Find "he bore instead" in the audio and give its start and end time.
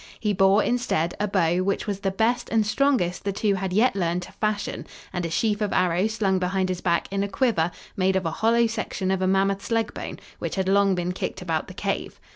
0.19-1.13